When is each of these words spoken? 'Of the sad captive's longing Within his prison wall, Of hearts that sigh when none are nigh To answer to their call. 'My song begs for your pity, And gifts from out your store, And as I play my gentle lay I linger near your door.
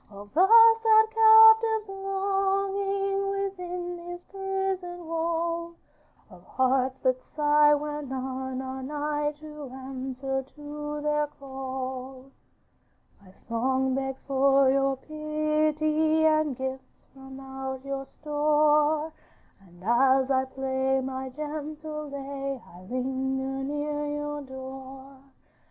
'Of 0.09 0.33
the 0.33 0.47
sad 0.47 1.09
captive's 1.11 1.89
longing 1.89 3.29
Within 3.29 3.99
his 4.09 4.23
prison 4.23 5.05
wall, 5.05 5.75
Of 6.31 6.41
hearts 6.43 6.97
that 7.03 7.21
sigh 7.21 7.75
when 7.75 8.09
none 8.09 8.61
are 8.63 8.81
nigh 8.81 9.31
To 9.33 9.69
answer 9.71 10.41
to 10.55 11.01
their 11.03 11.27
call. 11.27 12.31
'My 13.21 13.29
song 13.47 13.93
begs 13.93 14.23
for 14.23 14.71
your 14.71 14.95
pity, 14.97 16.25
And 16.25 16.57
gifts 16.57 17.05
from 17.13 17.39
out 17.39 17.85
your 17.85 18.07
store, 18.07 19.13
And 19.59 19.83
as 19.83 20.31
I 20.31 20.45
play 20.45 20.99
my 21.01 21.29
gentle 21.29 22.09
lay 22.09 22.59
I 22.75 22.81
linger 22.89 23.63
near 23.63 24.07
your 24.07 24.41
door. 24.41 25.17